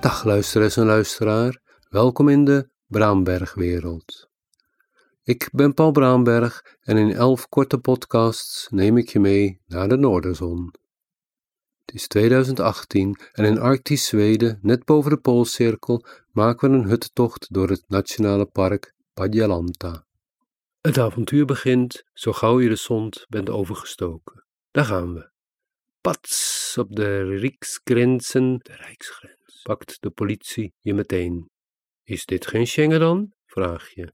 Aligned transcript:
Dag 0.00 0.24
luisteraars 0.24 0.76
en 0.76 0.86
luisteraar, 0.86 1.60
welkom 1.88 2.28
in 2.28 2.44
de 2.44 2.68
Braambergwereld. 2.86 4.28
Ik 5.22 5.48
ben 5.52 5.74
Paul 5.74 5.90
Braamberg 5.90 6.76
en 6.80 6.96
in 6.96 7.12
elf 7.12 7.48
korte 7.48 7.78
podcasts 7.78 8.68
neem 8.70 8.96
ik 8.96 9.08
je 9.08 9.20
mee 9.20 9.60
naar 9.66 9.88
de 9.88 9.96
Noorderzon. 9.96 10.74
Het 11.84 11.94
is 11.94 12.06
2018 12.06 13.18
en 13.32 13.44
in 13.44 13.58
Arctisch 13.58 14.06
Zweden, 14.06 14.58
net 14.62 14.84
boven 14.84 15.10
de 15.10 15.16
Poolcirkel, 15.16 16.04
maken 16.30 16.70
we 16.70 16.76
een 16.76 16.88
huttocht 16.88 17.54
door 17.54 17.68
het 17.68 17.84
nationale 17.88 18.46
park 18.46 18.94
Padjalanta. 19.14 20.06
Het 20.80 20.98
avontuur 20.98 21.44
begint 21.44 22.04
zo 22.12 22.32
gauw 22.32 22.60
je 22.60 22.68
de 22.68 22.76
zond 22.76 23.26
bent 23.28 23.50
overgestoken. 23.50 24.44
Daar 24.70 24.84
gaan 24.84 25.14
we. 25.14 25.30
Pats 26.00 26.61
op 26.78 26.96
de 26.96 27.36
Rijksgrenzen, 27.36 28.58
de 28.58 28.72
Rijksgrens, 28.72 29.60
pakt 29.62 29.96
de 30.00 30.10
politie 30.10 30.72
je 30.78 30.94
meteen. 30.94 31.50
Is 32.02 32.24
dit 32.24 32.46
geen 32.46 32.66
Schengen 32.66 33.00
dan? 33.00 33.32
vraag 33.46 33.94
je. 33.94 34.12